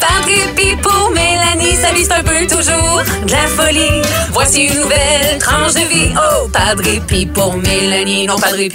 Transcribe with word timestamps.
Par 0.00 0.24
répit 0.24 0.76
pour 0.82 1.10
Mélanie, 1.10 1.76
vie 1.94 2.04
c'est 2.04 2.12
un 2.12 2.22
peu 2.22 2.46
toujours 2.46 3.02
de 3.26 3.32
la 3.32 3.46
folie. 3.46 4.02
Voici 4.32 4.64
une 4.64 4.80
nouvelle 4.80 5.38
tranche 5.38 5.74
de 5.74 5.88
vie. 5.88 6.14
Oh, 6.16 6.48
pas 6.48 6.74
de 6.74 7.26
pour 7.26 7.54
Mélanie, 7.56 8.26
non 8.26 8.36
pas 8.36 8.52
de 8.52 8.68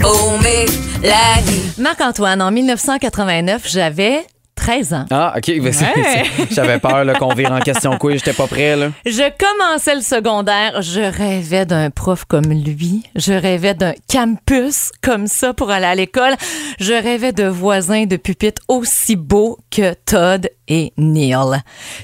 pour 0.00 0.38
Mélanie. 0.40 1.72
Marc-Antoine, 1.78 2.42
en 2.42 2.50
1989, 2.50 3.62
j'avais 3.66 4.26
13 4.56 4.94
ans. 4.94 5.04
Ah, 5.10 5.34
OK. 5.36 5.46
ben, 5.46 5.62
Ouais. 5.64 6.24
J'avais 6.50 6.78
peur 6.78 7.04
qu'on 7.18 7.34
vire 7.34 7.52
en 7.52 7.60
question 7.60 7.96
quiz. 7.98 8.18
J'étais 8.18 8.32
pas 8.32 8.46
prêt. 8.46 8.76
Là. 8.76 8.90
Je 9.04 9.22
commençais 9.38 9.94
le 9.94 10.00
secondaire, 10.00 10.80
je 10.82 11.00
rêvais 11.00 11.66
d'un 11.66 11.90
prof 11.90 12.24
comme 12.24 12.44
lui, 12.52 13.02
je 13.16 13.32
rêvais 13.32 13.74
d'un 13.74 13.92
campus 14.10 14.90
comme 15.02 15.26
ça 15.26 15.52
pour 15.52 15.70
aller 15.70 15.86
à 15.86 15.94
l'école, 15.94 16.34
je 16.80 16.92
rêvais 16.92 17.32
de 17.32 17.44
voisins 17.44 18.04
de 18.04 18.16
pupitre 18.16 18.62
aussi 18.68 19.16
beaux 19.16 19.58
que 19.70 19.94
Todd 20.06 20.48
et 20.68 20.92
Neil. 20.96 21.36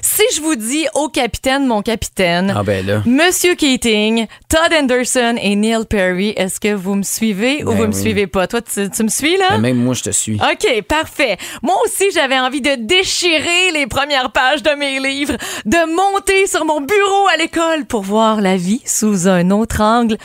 Si 0.01 0.21
je 0.35 0.41
vous 0.41 0.55
dis 0.55 0.85
au 0.93 1.07
capitaine, 1.09 1.65
mon 1.65 1.81
capitaine, 1.81 2.53
Ah, 2.55 2.61
ben 2.63 2.85
là. 2.85 3.01
Monsieur 3.05 3.55
Keating, 3.55 4.27
Todd 4.49 4.71
Anderson 4.79 5.35
et 5.41 5.55
Neil 5.55 5.85
Perry, 5.89 6.33
est-ce 6.37 6.59
que 6.59 6.73
vous 6.73 6.95
me 6.95 7.03
suivez 7.03 7.63
ou 7.63 7.69
Ben 7.71 7.77
vous 7.77 7.87
me 7.87 7.91
suivez 7.91 8.27
pas? 8.27 8.45
Toi, 8.47 8.61
tu, 8.61 8.87
tu 8.89 9.03
me 9.03 9.09
suis 9.09 9.35
là? 9.37 9.51
Ben, 9.51 9.57
même 9.61 9.77
moi, 9.77 9.95
je 9.95 10.03
te 10.03 10.11
suis. 10.11 10.35
OK, 10.35 10.81
parfait. 10.83 11.37
Moi 11.63 11.75
aussi, 11.85 12.11
j'avais 12.13 12.39
envie 12.45 12.61
de 12.61 12.75
déchirer 12.75 13.71
les 13.73 13.87
premières 13.87 14.31
pages 14.31 14.63
de 14.63 14.71
mes 14.71 14.99
livres, 14.99 15.35
de 15.65 15.95
monter 15.95 16.47
sur 16.47 16.65
mon 16.65 16.81
bureau 16.81 17.27
à 17.33 17.37
l'école 17.37 17.85
pour 17.85 18.01
voir 18.01 18.41
la 18.41 18.57
vie 18.57 18.81
sous 18.85 19.27
un 19.27 19.51
autre 19.51 19.81
angle. 19.81 20.17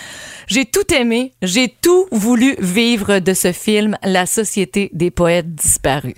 J'ai 0.46 0.64
tout 0.64 0.94
aimé, 0.94 1.32
j'ai 1.42 1.68
tout 1.68 2.06
voulu 2.12 2.54
vivre 2.60 3.18
de 3.18 3.34
ce 3.34 3.50
film, 3.50 3.96
La 4.04 4.26
Société 4.26 4.90
des 4.92 5.10
poètes 5.10 5.52
disparus. 5.54 6.14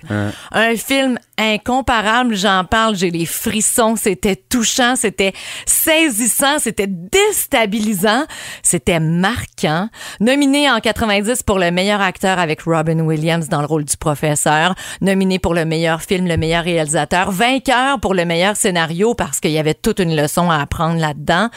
Un 0.51 0.75
film 0.75 1.17
incomparable, 1.39 2.35
j'en 2.35 2.63
parle, 2.63 2.95
j'ai 2.95 3.09
les 3.09 3.25
frissons, 3.25 3.95
c'était 3.95 4.35
touchant, 4.35 4.95
c'était 4.95 5.33
saisissant, 5.65 6.59
c'était 6.59 6.87
déstabilisant, 6.87 8.25
c'était 8.61 8.99
marquant. 8.99 9.89
Nominé 10.19 10.69
en 10.69 10.79
90 10.79 11.41
pour 11.41 11.57
le 11.57 11.71
meilleur 11.71 12.01
acteur 12.01 12.37
avec 12.37 12.61
Robin 12.61 12.99
Williams 12.99 13.49
dans 13.49 13.61
le 13.61 13.67
rôle 13.67 13.85
du 13.85 13.97
professeur, 13.97 14.75
nominé 15.01 15.39
pour 15.39 15.55
le 15.55 15.65
meilleur 15.65 15.88
film, 15.97 16.27
le 16.27 16.37
meilleur 16.37 16.63
réalisateur, 16.63 17.31
vainqueur 17.31 17.99
pour 17.99 18.13
le 18.13 18.25
meilleur 18.25 18.55
scénario 18.55 19.15
parce 19.15 19.39
qu'il 19.39 19.51
y 19.51 19.57
avait 19.57 19.73
toute 19.73 19.99
une 19.99 20.15
leçon 20.15 20.51
à 20.51 20.57
apprendre 20.57 20.99
là-dedans. 20.99 21.49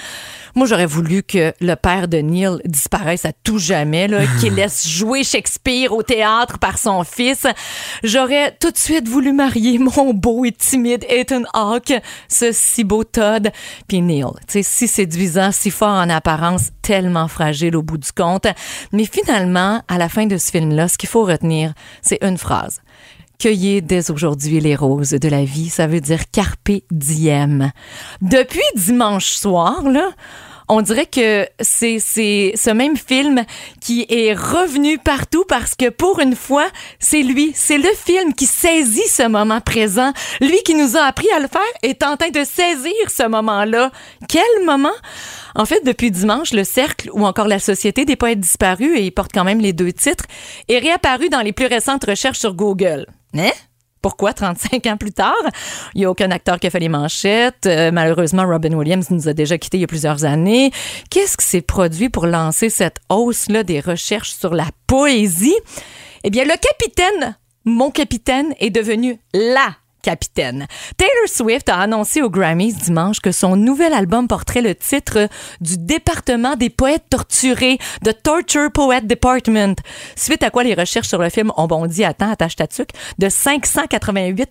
Moi, 0.55 0.66
j'aurais 0.66 0.86
voulu 0.86 1.22
que 1.22 1.52
le 1.61 1.75
père 1.75 2.08
de 2.08 2.19
Neil 2.19 2.58
disparaisse 2.64 3.25
à 3.25 3.33
tout 3.33 3.58
jamais, 3.58 4.08
qu'il 4.41 4.55
laisse 4.55 4.88
jouer 4.88 5.25
Shakespeare 5.25 5.92
au 5.92 6.03
théâtre 6.03 6.58
par 6.58 6.78
son 6.78 7.05
fils. 7.05 7.47
J'aurais 8.03 8.56
tout 8.60 8.70
de 8.70 8.78
suite 8.78 9.08
voulu 9.08 9.33
marier 9.33 9.78
mon 9.97 10.14
beau 10.14 10.44
et 10.44 10.53
timide 10.53 11.05
Ethan 11.08 11.42
Hawke, 11.53 11.94
ce 12.28 12.53
si 12.53 12.84
beau 12.84 13.05
Todd, 13.05 13.50
puis 13.88 14.00
Neil. 14.00 14.25
Tu 14.47 14.53
sais, 14.53 14.62
si 14.62 14.88
séduisant, 14.88 15.53
si 15.53 15.70
fort 15.70 15.88
en 15.97 16.08
apparence, 16.08 16.70
tellement 16.83 17.28
fragile 17.28 17.77
au 17.77 17.83
bout 17.83 17.98
du 17.98 18.12
compte. 18.12 18.47
Mais 18.92 19.05
finalement, 19.05 19.83
à 19.88 19.98
la 19.98 20.08
fin 20.08 20.27
de 20.27 20.36
ce 20.36 20.50
film-là, 20.50 20.88
ce 20.88 20.98
qu'il 20.98 21.08
faut 21.08 21.25
retenir, 21.25 21.72
c'est 22.03 22.19
une 22.22 22.38
phrase. 22.38 22.80
Cueillez 23.43 23.81
dès 23.81 24.12
aujourd'hui 24.12 24.61
les 24.61 24.77
roses 24.77 25.11
de 25.11 25.29
la 25.29 25.45
vie, 25.45 25.69
ça 25.69 25.89
veut 25.89 26.01
dire 26.01 26.31
carpe 26.31 26.71
diem. 26.93 27.73
Depuis 28.21 28.61
dimanche 28.77 29.33
soir, 29.33 29.83
là, 29.83 30.11
on 30.69 30.81
dirait 30.81 31.07
que 31.07 31.49
c'est 31.59 31.99
ce 31.99 32.71
même 32.71 32.97
film 32.97 33.45
qui 33.81 34.07
est 34.09 34.33
revenu 34.33 34.97
partout 34.97 35.45
parce 35.49 35.75
que 35.75 35.89
pour 35.89 36.21
une 36.21 36.37
fois, 36.37 36.69
c'est 37.01 37.25
lui, 37.25 37.51
c'est 37.57 37.79
le 37.79 37.89
film 37.97 38.33
qui 38.33 38.47
saisit 38.47 39.09
ce 39.09 39.27
moment 39.27 39.61
présent. 39.61 40.12
Lui 40.41 40.62
qui 40.65 40.77
nous 40.77 40.97
a 40.97 41.01
appris 41.01 41.29
à 41.37 41.41
le 41.41 41.49
faire 41.49 41.61
est 41.83 42.05
en 42.05 42.17
train 42.17 42.31
de 42.31 42.45
saisir 42.45 42.93
ce 43.09 43.27
moment-là. 43.27 43.91
Quel 44.29 44.65
moment? 44.65 44.95
En 45.56 45.67
fait, 45.67 45.84
depuis 45.84 46.12
dimanche, 46.12 46.53
le 46.53 46.62
Cercle 46.62 47.11
ou 47.12 47.27
encore 47.27 47.49
la 47.49 47.59
Société 47.59 48.05
des 48.05 48.15
poètes 48.15 48.39
disparus, 48.39 48.97
et 48.97 49.03
il 49.03 49.11
porte 49.11 49.33
quand 49.34 49.43
même 49.43 49.59
les 49.59 49.72
deux 49.72 49.93
titres, 49.93 50.27
est 50.69 50.78
réapparu 50.78 51.28
dans 51.28 51.41
les 51.41 51.53
plus 51.53 51.66
récentes 51.66 52.05
recherches 52.05 52.39
sur 52.39 52.55
Google. 52.55 53.06
Hein? 53.37 53.50
Pourquoi 54.03 54.32
35 54.32 54.84
ans 54.88 54.97
plus 54.97 55.12
tard? 55.12 55.32
Il 55.94 55.98
n'y 55.98 56.04
a 56.04 56.10
aucun 56.10 56.31
acteur 56.32 56.59
qui 56.59 56.66
a 56.66 56.70
fait 56.70 56.81
les 56.81 56.88
manchettes. 56.88 57.66
Euh, 57.66 57.93
malheureusement, 57.93 58.44
Robin 58.44 58.72
Williams 58.72 59.10
nous 59.10 59.28
a 59.28 59.32
déjà 59.32 59.59
quittés 59.59 59.78
il 59.78 59.82
y 59.82 59.84
a 59.84 59.87
plusieurs 59.87 60.25
années. 60.25 60.72
Qu'est-ce 61.09 61.37
qui 61.37 61.47
s'est 61.47 61.62
produit 61.62 62.09
pour 62.09 62.26
lancer 62.26 62.69
cette 62.69 62.98
hausse-là 63.09 63.62
des 63.62 63.78
recherches 63.78 64.34
sur 64.34 64.54
la 64.54 64.66
poésie? 64.88 65.54
Eh 66.25 66.31
bien, 66.31 66.44
le 66.44 66.54
capitaine, 66.56 67.37
mon 67.65 67.92
capitaine, 67.92 68.54
est 68.59 68.71
devenu 68.71 69.21
la 69.34 69.76
capitaine. 70.03 70.67
Taylor 70.97 71.29
Swift 71.29 71.69
a 71.69 71.79
annoncé 71.79 72.21
aux 72.23 72.31
Grammys 72.31 72.75
dimanche 72.75 73.21
que 73.21 73.33
son 73.33 73.57
nouvel 73.57 73.93
album 73.93 74.29
porterait 74.29 74.63
le 74.63 74.75
titre 74.75 75.29
du 75.61 75.79
département 75.79 76.57
des 76.57 76.71
poètes 76.71 77.05
torturés, 77.09 77.79
The 78.05 78.23
Torture 78.23 78.71
Poet 78.73 79.03
Department. 79.03 79.77
Suite 80.17 80.43
à 80.43 80.51
quoi 80.51 80.65
les 80.65 80.75
recherches 80.75 81.09
sur 81.09 81.23
le 81.23 81.31
film 81.31 81.53
ont 81.57 81.67
bondi 81.67 82.05
à 82.05 82.13
temps, 82.13 82.31
attache 82.31 82.57
ta 82.57 82.67
tuque, 82.67 82.91
de 83.19 83.29
588 83.29 84.51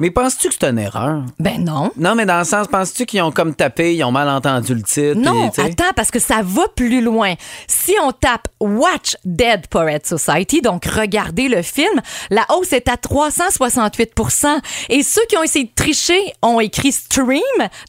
Mais 0.00 0.10
penses-tu 0.10 0.48
que 0.48 0.54
c'est 0.58 0.68
une 0.68 0.78
erreur? 0.78 1.22
Ben 1.38 1.64
non. 1.64 1.90
Non, 1.96 2.14
mais 2.14 2.26
dans 2.26 2.38
le 2.38 2.44
sens, 2.44 2.68
penses-tu 2.68 3.06
qu'ils 3.06 3.22
ont 3.22 3.30
comme 3.30 3.54
tapé, 3.54 3.94
ils 3.94 4.04
ont 4.04 4.12
mal 4.12 4.28
entendu 4.28 4.74
le 4.74 4.82
titre? 4.82 5.14
Non, 5.16 5.50
attends, 5.56 5.92
parce 5.96 6.10
que 6.10 6.18
ça 6.18 6.40
va 6.42 6.62
plus 6.74 7.00
loin. 7.00 7.34
Si 7.66 7.94
on 8.02 8.12
tape 8.12 8.48
Watch 8.60 9.16
Dead 9.24 9.66
Poet 9.68 10.00
Society, 10.04 10.60
donc 10.60 10.84
regardez 10.84 11.48
le 11.48 11.62
film, 11.62 12.00
la 12.30 12.44
hausse 12.50 12.72
est 12.72 12.88
à 12.88 12.96
368% 12.96 14.60
Et 14.88 15.02
ceux 15.02 15.24
qui 15.28 15.36
ont 15.36 15.42
essayé 15.42 15.66
de 15.66 15.74
tricher 15.74 16.20
ont 16.42 16.60
écrit 16.60 16.92
Stream 16.92 17.40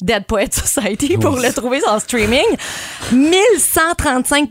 Dead 0.01 0.25
Poet 0.25 0.49
Society 0.51 1.17
pour 1.17 1.37
le 1.37 1.51
trouver 1.53 1.81
en 1.87 1.99
streaming. 1.99 2.45
1135 3.11 4.49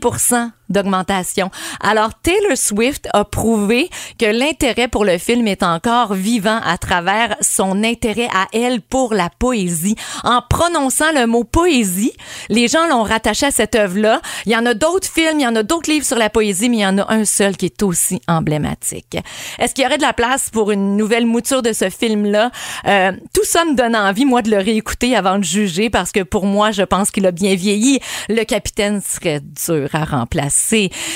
d'augmentation. 0.69 1.49
Alors, 1.81 2.11
Taylor 2.21 2.57
Swift 2.57 3.07
a 3.13 3.25
prouvé 3.25 3.89
que 4.17 4.25
l'intérêt 4.25 4.87
pour 4.87 5.05
le 5.05 5.17
film 5.17 5.47
est 5.47 5.63
encore 5.63 6.13
vivant 6.13 6.59
à 6.63 6.77
travers 6.77 7.35
son 7.41 7.83
intérêt 7.83 8.29
à 8.33 8.47
elle 8.53 8.81
pour 8.81 9.13
la 9.13 9.29
poésie. 9.29 9.95
En 10.23 10.41
prononçant 10.47 11.11
le 11.13 11.25
mot 11.27 11.43
poésie, 11.43 12.13
les 12.49 12.67
gens 12.67 12.87
l'ont 12.87 13.03
rattaché 13.03 13.47
à 13.47 13.51
cette 13.51 13.75
œuvre-là. 13.75 14.21
Il 14.45 14.51
y 14.51 14.55
en 14.55 14.65
a 14.65 14.73
d'autres 14.73 15.07
films, 15.07 15.39
il 15.39 15.43
y 15.43 15.47
en 15.47 15.55
a 15.55 15.63
d'autres 15.63 15.89
livres 15.89 16.05
sur 16.05 16.17
la 16.17 16.29
poésie, 16.29 16.69
mais 16.69 16.77
il 16.77 16.81
y 16.81 16.85
en 16.85 16.97
a 16.97 17.13
un 17.13 17.25
seul 17.25 17.57
qui 17.57 17.65
est 17.65 17.83
aussi 17.83 18.21
emblématique. 18.27 19.17
Est-ce 19.57 19.73
qu'il 19.73 19.83
y 19.83 19.87
aurait 19.87 19.97
de 19.97 20.03
la 20.03 20.13
place 20.13 20.49
pour 20.49 20.71
une 20.71 20.97
nouvelle 20.97 21.25
mouture 21.25 21.61
de 21.61 21.73
ce 21.73 21.89
film-là? 21.89 22.51
Euh, 22.87 23.11
tout 23.33 23.45
ça 23.45 23.65
me 23.65 23.75
donne 23.75 23.95
envie, 23.95 24.25
moi, 24.25 24.41
de 24.41 24.51
le 24.51 24.57
réécouter 24.57 25.15
avant 25.15 25.37
de 25.37 25.43
juger, 25.43 25.89
parce 25.89 26.11
que 26.11 26.23
pour 26.23 26.45
moi, 26.45 26.71
je 26.71 26.83
pense 26.83 27.11
qu'il 27.11 27.25
a 27.25 27.31
bien 27.31 27.55
vieilli. 27.55 27.99
Le 28.27 28.43
capitaine 28.43 29.01
serait 29.01 29.41
dur 29.41 29.89
à 29.93 30.05
remplacer. 30.05 30.58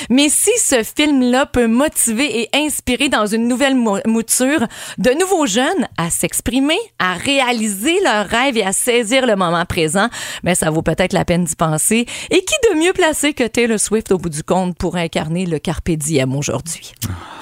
Mais 0.09 0.30
si 0.30 0.52
ce 0.58 0.84
film-là 0.84 1.46
peut 1.46 1.68
motiver 1.68 2.42
et 2.42 2.50
inspirer 2.54 3.09
dans 3.09 3.26
une 3.26 3.48
nouvelle 3.48 3.76
mou- 3.76 4.00
mouture 4.06 4.66
de 4.98 5.12
nouveaux 5.20 5.46
jeunes 5.46 5.88
à 5.98 6.09
s'exprimer, 6.09 6.78
à 7.00 7.14
réaliser 7.14 8.00
leurs 8.04 8.28
rêves 8.28 8.58
et 8.58 8.64
à 8.64 8.74
saisir 8.74 9.26
le 9.26 9.36
moment 9.36 9.66
présent, 9.66 10.08
mais 10.44 10.56
ça 10.56 10.70
vaut 10.70 10.81
peut-être 10.81 11.14
la 11.14 11.26
peine 11.26 11.44
d'y 11.44 11.56
penser. 11.56 12.06
Et 12.31 12.44
qui 12.44 12.56
de 12.72 12.80
mieux 12.80 12.94
placé 12.94 13.34
que 13.34 13.44
Taylor 13.46 13.80
Swift 13.80 14.12
au 14.12 14.18
bout 14.18 14.30
du 14.30 14.44
compte 14.44 14.78
pour 14.78 14.96
incarner 14.96 15.46
le 15.46 15.60
Carpe 15.60 15.90
Diem 15.92 16.36
aujourd'hui? 16.36 16.94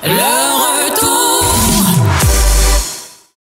Le 0.04 0.91